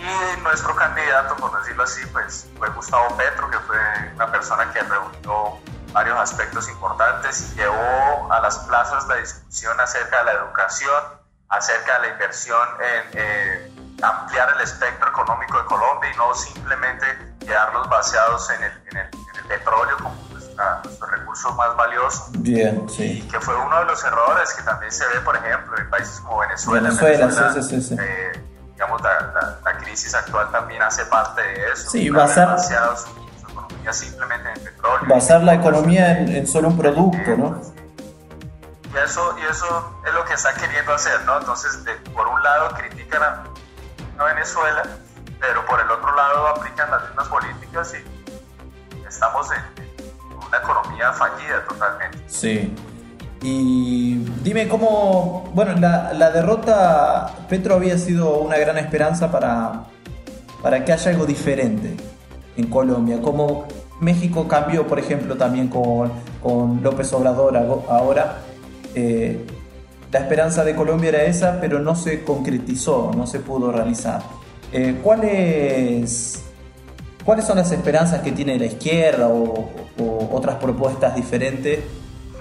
[0.05, 3.77] Y nuestro candidato, por decirlo así, pues fue Gustavo Petro, que fue
[4.13, 5.59] una persona que reunió
[5.93, 11.03] varios aspectos importantes y llevó a las plazas la discusión acerca de la educación,
[11.49, 13.71] acerca de la inversión en eh,
[14.03, 17.05] ampliar el espectro económico de Colombia y no simplemente
[17.39, 19.09] quedarnos baseados en el, en el,
[19.47, 22.29] petróleo como nuestro recurso más valioso.
[22.39, 23.19] Bien, sí.
[23.19, 26.19] Y que fue uno de los errores que también se ve, por ejemplo, en países
[26.21, 26.89] como Venezuela.
[26.89, 27.95] Venezuela, sí, sí, sí.
[27.99, 28.44] Eh,
[28.75, 31.89] digamos, la, la, crisis actual también hace parte de eso.
[31.89, 32.73] Sí, basar, su,
[33.49, 35.07] economía simplemente en petróleo.
[35.07, 37.61] Basar la economía en, solo un producto, ¿no?
[38.93, 41.39] Y eso, y eso es lo que está queriendo hacer, ¿no?
[41.39, 41.79] Entonces,
[42.13, 43.43] por un lado critican a,
[44.25, 44.83] Venezuela,
[45.41, 51.65] pero por el otro lado aplican las mismas políticas y estamos en una economía fallida
[51.65, 52.17] totalmente.
[52.27, 52.73] Sí.
[53.41, 59.83] Y dime cómo, bueno, la, derrota, Petro había sido una gran esperanza para,
[60.61, 61.95] para que haya algo diferente
[62.57, 63.65] en Colombia, como
[63.99, 67.57] México cambió, por ejemplo, también con, con López Obrador
[67.89, 68.37] ahora.
[68.95, 69.45] Eh,
[70.11, 74.21] la esperanza de Colombia era esa, pero no se concretizó, no se pudo realizar.
[74.71, 76.41] Eh, ¿cuáles,
[77.25, 79.69] ¿Cuáles son las esperanzas que tiene la izquierda o,
[79.99, 81.79] o otras propuestas diferentes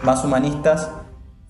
[0.05, 0.91] más humanistas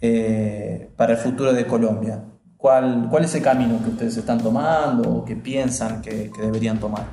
[0.01, 2.25] eh, para el futuro de Colombia.
[2.57, 7.05] ¿Cuál, ¿Cuál es el camino que ustedes están tomando o que piensan que, deberían tomar?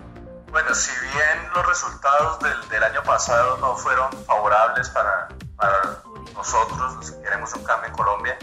[0.50, 5.28] Bueno, si bien los resultados del, del año pasado no fueron favorables para,
[5.58, 6.04] para,
[6.36, 8.38] nosotros, los que queremos un cambio en Colombia,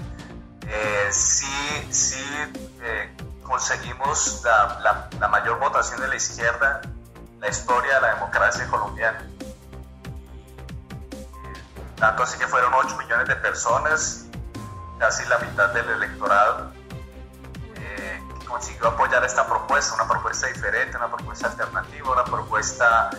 [0.67, 1.47] eh, sí,
[1.91, 2.25] sí
[2.83, 8.15] eh, conseguimos la, la, la mayor votación de la izquierda en la historia de la
[8.15, 9.25] democracia colombiana
[11.99, 14.27] tanto así que fueron 8 millones de personas,
[14.99, 16.73] casi la mitad del electorado,
[17.77, 23.11] eh, que consiguió apoyar esta propuesta, una propuesta diferente, una propuesta alternativa, una propuesta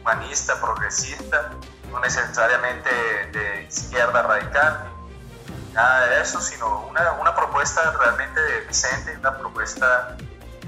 [0.00, 1.50] humanista, progresista,
[1.90, 2.90] no necesariamente
[3.32, 4.84] de izquierda radical,
[5.72, 10.16] nada de eso, sino una, una propuesta realmente decente, una propuesta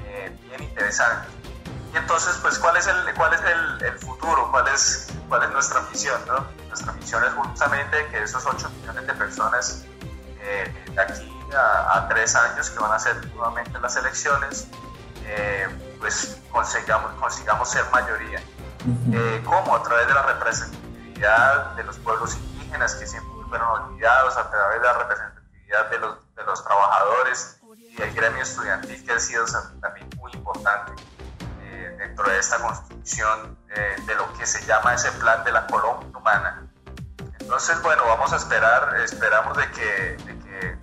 [0.07, 1.36] eh, bien interesante.
[1.93, 4.51] Y entonces, pues, ¿cuál es el, cuál es el, el futuro?
[4.51, 6.21] ¿Cuál es, ¿Cuál es nuestra misión?
[6.27, 6.47] ¿no?
[6.69, 9.85] nuestra misión es justamente que esos 8 millones de personas
[10.41, 14.69] eh, de aquí a, tres años que van a ser nuevamente las elecciones,
[15.25, 15.67] eh,
[15.99, 18.41] pues consigamos, consigamos ser mayoría.
[19.13, 19.75] Eh, ¿Cómo?
[19.75, 24.81] A través de la representatividad de los pueblos indígenas que siempre fueron olvidados, a través
[24.81, 27.59] de la representatividad de los, de los trabajadores
[27.91, 29.47] y del gremio estudiantil que ha sido
[32.27, 33.59] dentro de esta construcción
[34.07, 36.67] de lo que se llama ese plan de la Colombia humana,
[37.47, 40.79] entonces, bueno, vamos a esperar, esperamos de que, de, que,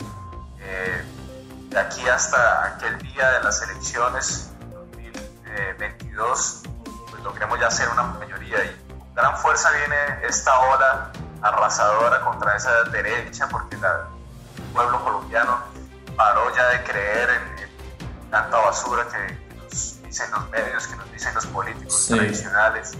[0.59, 1.05] eh,
[1.69, 6.63] de aquí hasta aquel día de las elecciones 2022,
[7.09, 8.63] pues logremos ya ser una mayoría.
[8.63, 15.59] Y con gran fuerza viene esta ola arrasadora contra esa derecha porque el pueblo colombiano
[16.15, 19.42] paró ya de creer en, tanta basura que,
[20.13, 22.91] dicen los medios, que nos dicen los políticos tradicionales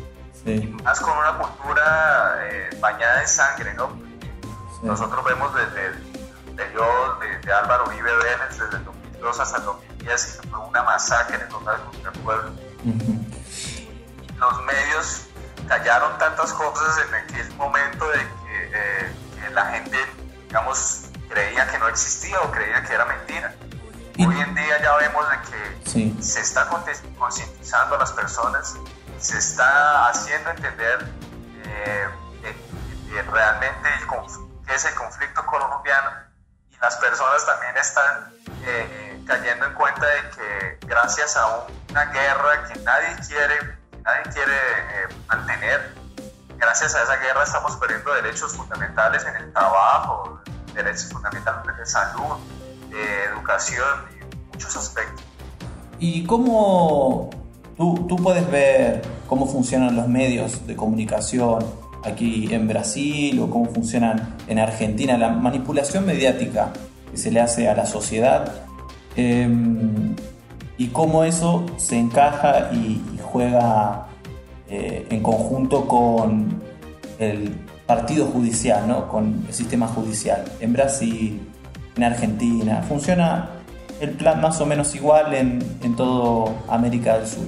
[0.45, 3.95] y más con una cultura eh, bañada en sangre, ¿no?
[4.81, 10.39] Nosotros vemos desde el periodo de, Álvaro Uribe Vélez, desde el 2002 hasta el 2010,
[10.41, 12.51] que fue una masacre total contra el pueblo.
[14.39, 15.27] Los medios
[15.67, 19.97] callaron tantas cosas en aquel momento de que, eh, la gente,
[20.47, 23.53] digamos, creía que no existía o creía que era mentira.
[24.19, 28.75] Hoy en día ya vemos de que se está concientizando a las personas
[29.23, 31.07] se está haciendo entender
[31.63, 32.07] eh,
[33.31, 33.89] realmente
[34.67, 36.11] qué es el conflicto colombiano.
[36.69, 38.33] Y las personas también están
[38.65, 44.55] eh, cayendo en cuenta de que gracias a una guerra que nadie quiere, nadie quiere
[44.55, 45.95] eh, mantener,
[46.57, 50.41] gracias a esa guerra estamos perdiendo derechos fundamentales en el trabajo,
[50.73, 52.37] derechos fundamentales de salud,
[52.93, 53.85] de educación
[54.19, 55.23] y muchos aspectos.
[55.99, 57.29] ¿Y cómo
[57.77, 61.63] tú, tú puedes ver cómo funcionan los medios de comunicación
[62.03, 66.71] aquí en Brasil o cómo funcionan en Argentina, la manipulación mediática
[67.11, 68.51] que se le hace a la sociedad
[69.15, 70.15] em,
[70.77, 74.09] y cómo eso se encaja y, juega
[74.69, 76.61] eh, en conjunto con
[77.17, 77.49] el
[77.87, 79.07] partido judicial, ¿no?
[79.07, 80.45] con el sistema judicial.
[80.59, 81.41] En Brasil,
[81.95, 83.49] en Argentina, funciona
[83.99, 87.45] el plan más o menos igual en, en toda América del Sur.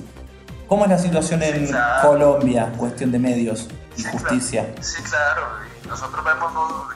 [0.67, 1.69] ¿Cómo es la situación en
[2.01, 4.73] Colombia, cuestión de medios y justicia?
[4.81, 5.47] sí, claro.
[5.87, 6.51] nosotros vemos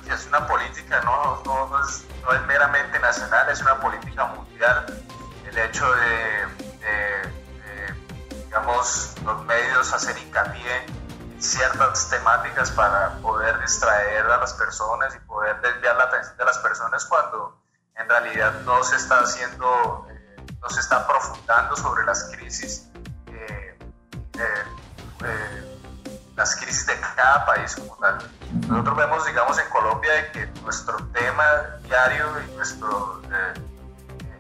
[0.06, 4.86] que es una política, no, no, es, no, es, meramente nacional, es una política mundial.
[5.50, 7.30] El hecho de,
[8.46, 10.86] digamos, los medios hacer hincapié
[11.40, 16.58] ciertas temáticas para poder distraer a las personas y poder desviar la atención de las
[16.60, 17.62] personas cuando
[17.96, 22.90] en realidad no se está haciendo, eh, no se está profundando sobre las crisis
[24.40, 25.80] eh,
[26.40, 28.18] las crisis de cada país como tal.
[28.68, 31.44] Nosotros vemos, digamos, en Colombia que nuestro tema
[31.84, 33.54] diario y nuestro, eh,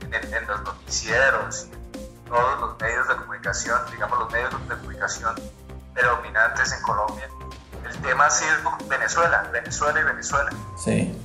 [0.09, 5.35] en, los noticieros y todos los medios de comunicación, digamos, los medios de comunicación
[5.93, 7.29] predominantes en Colombia,
[7.87, 10.49] el tema ha sido Venezuela, Venezuela y Venezuela.
[10.77, 11.17] Sí.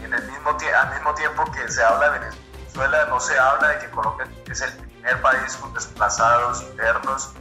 [0.00, 3.68] Y en el mismo, al mismo tiempo que se habla de Venezuela, no se habla
[3.68, 7.34] de que Colombia es el primer país con desplazados internos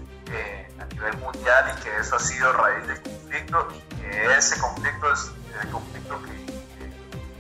[0.79, 5.11] a nivel mundial y que eso ha sido raíz del conflicto y que ese conflicto
[5.11, 6.43] es el conflicto que,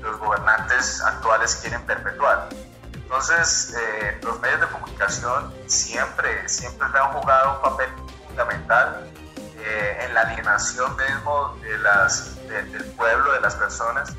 [0.01, 2.49] los gobernantes actuales quieren perpetuar.
[2.93, 7.89] Entonces, eh, los medios de comunicación siempre, siempre han jugado un papel
[8.33, 9.11] fundamental
[9.59, 14.13] eh, en la alienación mismo de las, del pueblo, de las personas.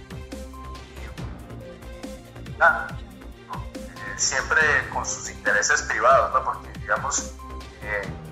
[2.61, 4.61] Ah, eh, siempre
[4.93, 6.45] con sus intereses privados, ¿no?
[6.45, 7.35] porque digamos,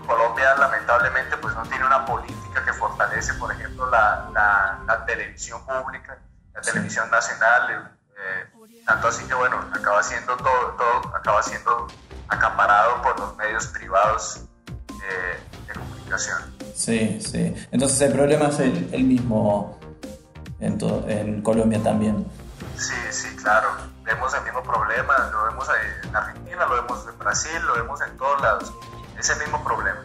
[0.07, 4.29] Colombia lamentablemente pues no tiene una política que fortalece, por ejemplo, la,
[4.87, 6.19] la, televisión pública,
[6.55, 8.51] la televisión nacional, eh,
[8.87, 11.89] tanto así que bueno, acaba siendo todo, todo acaba siendo
[12.29, 14.45] acaparado por los medios privados
[15.05, 15.52] eh,
[16.13, 16.75] comunicación.
[16.75, 17.55] Sí, sí.
[17.71, 19.79] Entonces el problema es el, el mismo
[20.61, 22.27] en, en Colombia también.
[22.77, 23.69] Sí, sí, claro.
[24.05, 25.69] Vemos el mismo problema, lo vemos
[26.05, 28.73] en Argentina, lo vemos en Brasil, lo vemos en todos lados
[29.19, 30.01] ese mismo problema.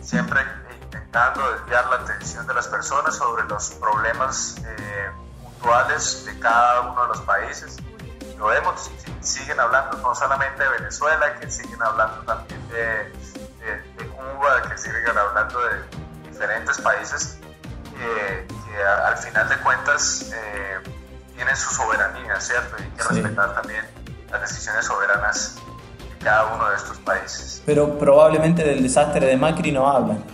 [0.00, 0.40] Siempre
[0.82, 5.10] intentando desviar la atención de las personas sobre los problemas eh,
[5.42, 7.76] puntuales de cada uno de los países.
[8.38, 13.12] Lo vemos, siguen hablando no solamente de Venezuela, que siguen hablando también de,
[14.44, 17.38] de, Cuba, que siguen hablando de diferentes países
[17.96, 18.46] que,
[19.06, 20.78] al final de cuentas eh,
[21.36, 22.76] tienen su soberanía, ¿cierto?
[22.78, 23.84] Y hay que respetar también
[24.30, 25.56] las decisiones soberanas
[26.22, 27.62] cada uno de estos países.
[27.66, 30.24] Pero probablemente del desastre de Macri no hablan.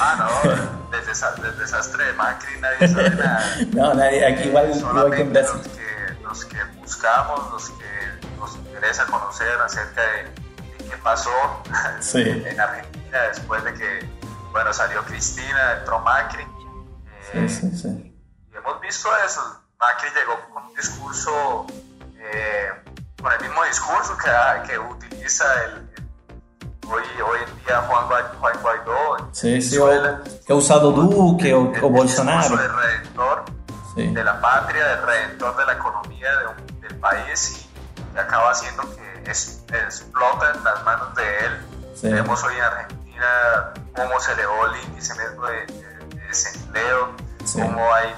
[0.00, 0.50] ah, no,
[0.90, 3.56] del, desastre de Macri nadie sabe nada.
[3.72, 5.60] no, nadie, aquí igual, igual que en Brasil.
[5.60, 10.43] Los que, los que buscamos, los que nos interesa conocer acerca de,
[10.98, 11.30] pasó
[12.14, 14.08] en Argentina después de que,
[14.52, 16.46] bueno, salió Cristina, entró Macri.
[17.32, 17.88] sí, sí, sí.
[18.52, 19.40] Y hemos visto eso.
[19.78, 21.66] Macri llegó con un discurso
[22.18, 22.68] eh,
[23.20, 25.88] con el mismo discurso que, que utiliza el,
[26.88, 28.04] hoy, hoy en día Juan,
[28.38, 29.78] Juan Guaidó sí, sí,
[30.46, 32.60] que ha usado Duque o, o Bolsonaro.
[32.60, 33.44] El redentor
[33.96, 37.66] de la patria, el redentor de la economía de del país
[38.14, 42.12] y, acaba haciendo que es, explota en las manos de él.
[42.14, 47.14] Vemos hoy en Argentina cómo se elevó el índice mismo de, desempleo,
[47.52, 48.08] cómo hay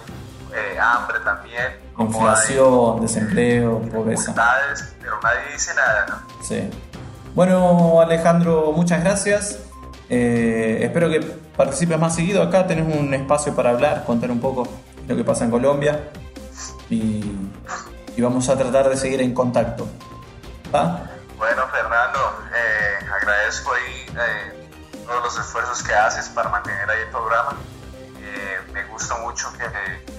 [0.54, 1.86] eh, hambre también.
[1.98, 4.34] Inflación, desempleo, pobreza.
[5.00, 6.44] Pero nadie dice nada, ¿no?
[6.44, 6.70] Sí.
[7.34, 9.58] Bueno, Alejandro, muchas gracias.
[10.08, 12.66] Eh, espero que participes más seguido acá.
[12.66, 14.66] Tenés un espacio para hablar, contar un poco
[15.06, 16.08] lo que pasa en Colombia.
[16.88, 17.34] Y,
[18.18, 19.86] vamos a tratar de seguir en contacto.
[20.72, 24.06] Bueno, Fernando, eh, agradezco ahí
[25.06, 27.56] todos los esfuerzos que haces para mantener ahí el programa.
[28.72, 30.16] me gusta mucho que,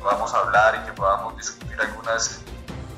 [0.00, 2.40] podamos hablar y que podamos discutir algunas,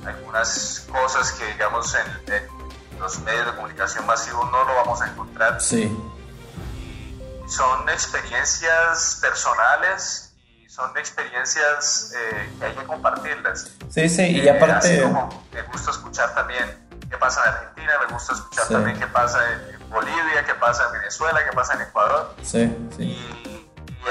[0.06, 2.60] algunas cosas que, digamos, en,
[2.98, 5.60] los medios de comunicación masivos no lo vamos a encontrar.
[5.60, 5.84] Sí.
[5.84, 10.29] Y son experiencias personales
[10.70, 13.72] son experiencias eh, que hay que compartirlas.
[13.88, 15.04] Sí, sí, y eh, aparte...
[15.52, 16.64] me gusta escuchar también
[17.10, 20.92] qué pasa en Argentina, me gusta escuchar también qué pasa en, Bolivia, qué pasa en
[20.92, 22.36] Venezuela, qué pasa en Ecuador.
[22.42, 23.02] Sí, sí.
[23.02, 23.66] Y,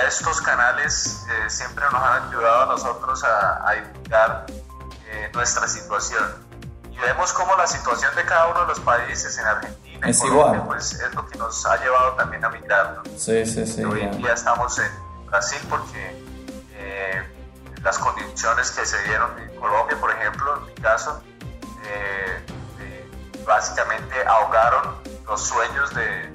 [0.05, 4.45] estos canales eh, siempre nos han ayudado a nosotros a, a divulgar
[5.07, 6.23] eh, nuestra situación.
[6.91, 10.63] Y vemos cómo la situación de cada uno de los países en Argentina, es igual.
[10.67, 13.01] pues es lo que nos ha llevado también a migrar.
[13.17, 13.83] Sí, sí, sí.
[13.83, 14.91] Hoy en día estamos en
[15.25, 16.28] Brasil porque
[17.83, 21.21] las condiciones que se dieron en Colombia, por ejemplo, en mi caso,
[21.85, 22.45] eh,
[23.45, 26.29] básicamente ahogaron los sueños de,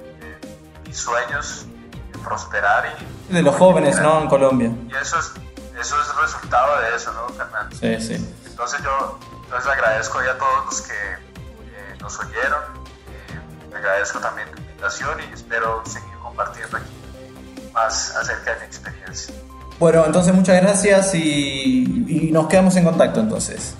[0.85, 1.65] mis sueños
[2.11, 2.97] de prosperar
[3.29, 4.21] y de los jóvenes, ¿no?
[4.21, 4.71] En Colombia.
[4.87, 5.31] Y eso es,
[5.79, 7.75] eso es resultado de eso, ¿no, Fernando?
[7.75, 8.35] Sí, sí.
[8.45, 12.61] Entonces yo entonces agradezco a todos los que eh, nos oyeron,
[13.07, 19.35] eh, agradezco también tu invitación y espero seguir compartiendo aquí más acerca de mi experiencia.
[19.79, 23.75] Bueno, entonces muchas gracias y, y nos quedamos en contacto entonces.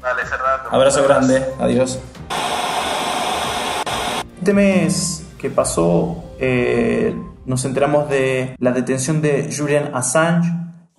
[0.00, 0.70] Vale, Fernando.
[0.70, 1.98] Abrazo grande, adiós.
[4.38, 7.14] Este mes que pasó eh,
[7.44, 10.50] nos enteramos de la detención de Julian Assange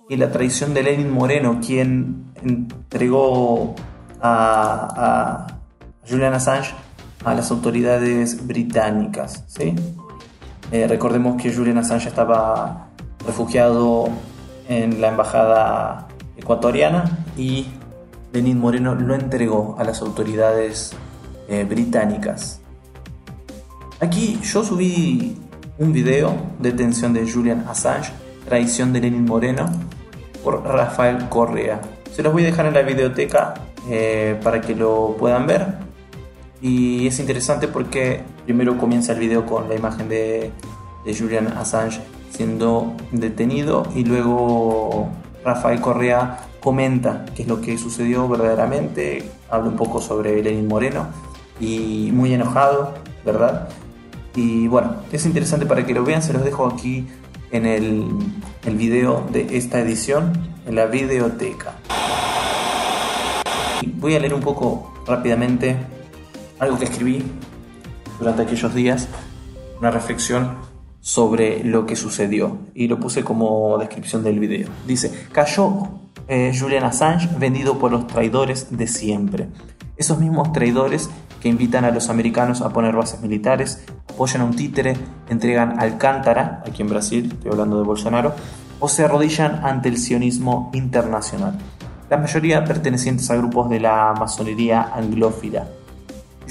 [0.08, 3.74] y la traición de Lenin Moreno, quien entregó
[4.20, 5.46] a,
[6.08, 6.74] Julian Assange
[7.24, 9.44] a las autoridades británicas.
[9.48, 9.74] ¿sí?
[10.70, 12.91] Eh, recordemos que Julian Assange estaba
[13.26, 14.08] refugiado
[14.68, 17.66] en la embajada ecuatoriana y
[18.32, 20.92] Lenin Moreno lo entregó a las autoridades
[21.48, 22.60] eh, británicas.
[24.00, 25.36] Aquí yo subí
[25.78, 28.12] un video de detención de Julian Assange,
[28.48, 29.66] traición de Lenin Moreno,
[30.42, 31.80] por Rafael Correa.
[32.12, 33.54] Se los voy a dejar en la videoteca
[33.88, 35.74] eh, para que lo puedan ver.
[36.60, 40.52] Y es interesante porque primero comienza el video con la imagen de
[41.04, 42.00] Julian Assange
[42.32, 45.10] siendo detenido y luego
[45.44, 51.06] Rafael Correa comenta qué es lo que sucedió verdaderamente, habla un poco sobre Lenin Moreno
[51.60, 53.68] y muy enojado, ¿verdad?
[54.34, 57.06] Y bueno, es interesante para que lo vean, se los dejo aquí
[57.50, 58.06] en el,
[58.64, 60.32] el video de esta edición,
[60.66, 61.74] en la videoteca.
[63.96, 65.76] Voy a leer un poco rápidamente
[66.58, 67.22] algo que escribí
[68.18, 69.08] durante aquellos días,
[69.80, 70.71] una reflexión
[71.02, 74.68] sobre lo que sucedió y lo puse como descripción del video.
[74.86, 75.88] Dice, cayó
[76.28, 79.48] eh, Julian Assange vendido por los traidores de siempre.
[79.96, 84.54] Esos mismos traidores que invitan a los americanos a poner bases militares, apoyan a un
[84.54, 84.96] títere,
[85.28, 88.34] entregan Alcántara, aquí en Brasil, estoy hablando de Bolsonaro,
[88.78, 91.58] o se arrodillan ante el sionismo internacional.
[92.08, 95.66] La mayoría pertenecientes a grupos de la masonería anglófila.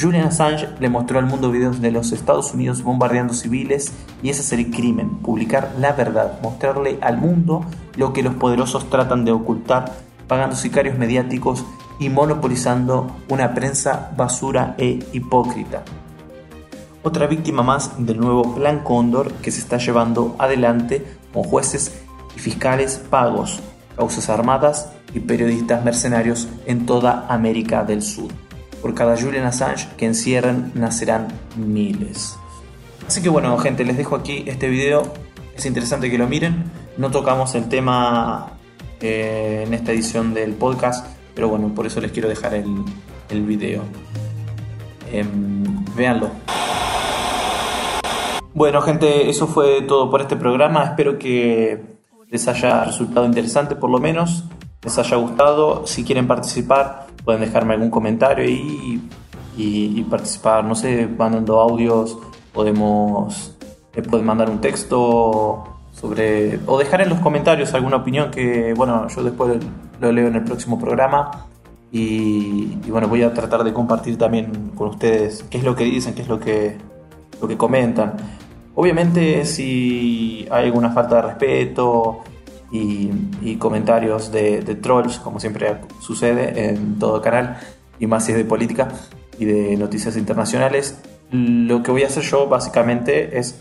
[0.01, 3.93] Julian Assange le mostró al mundo videos de los Estados Unidos bombardeando civiles
[4.23, 7.63] y ese es el crimen, publicar la verdad, mostrarle al mundo
[7.97, 9.93] lo que los poderosos tratan de ocultar,
[10.27, 11.63] pagando sicarios mediáticos
[11.99, 15.83] y monopolizando una prensa basura e hipócrita.
[17.03, 22.01] Otra víctima más del nuevo Plan Cóndor que se está llevando adelante con jueces
[22.35, 23.59] y fiscales pagos,
[23.95, 28.31] causas armadas y periodistas mercenarios en toda América del Sur.
[28.81, 32.37] Por cada Julian Assange que encierran nacerán miles.
[33.07, 35.13] Así que bueno gente, les dejo aquí este video.
[35.55, 36.71] Es interesante que lo miren.
[36.97, 38.53] No tocamos el tema
[38.99, 42.83] eh, en esta edición del podcast pero bueno, por eso les quiero dejar el,
[43.29, 43.83] el video.
[45.11, 45.25] Eh,
[45.95, 46.29] véanlo.
[48.53, 50.83] Bueno, gente, eso fue todo por este programa.
[50.83, 51.81] Espero que
[52.29, 54.43] les haya resultado interesante, por lo menos.
[54.83, 55.87] Les haya gustado.
[55.87, 59.01] Si quieren participar, pueden dejarme algún comentario y,
[59.57, 60.63] y, participar.
[60.63, 62.17] No sé, mandando audios.
[62.53, 63.55] Podemos.
[64.09, 65.63] Pueden mandar un texto
[65.93, 66.59] sobre.
[66.65, 69.57] O dejar en los comentarios alguna opinión que, bueno, yo después
[69.99, 71.47] lo leo en el próximo programa.
[71.91, 76.13] Y, bueno, voy a tratar de compartir también con ustedes qué es lo que dicen,
[76.13, 76.77] qué es lo que,
[77.41, 78.13] lo que comentan.
[78.75, 82.23] Obviamente si hay alguna falta de respeto
[82.71, 87.57] y, comentarios de, trolls, como siempre sucede en todo canal,
[87.99, 88.87] y más si es de política
[89.37, 90.99] y de noticias internacionales,
[91.31, 93.59] lo que voy a hacer yo básicamente es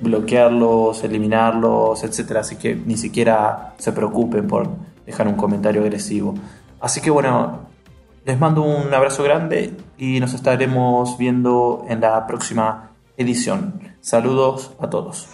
[0.00, 2.36] bloquearlos, eliminarlos, etc.
[2.36, 4.68] Así que ni siquiera se preocupen por
[5.06, 6.34] dejar un comentario agresivo.
[6.80, 7.70] Así que bueno,
[8.24, 13.80] les mando un abrazo grande y nos estaremos viendo en la próxima edición.
[14.00, 15.28] Saludos a todos.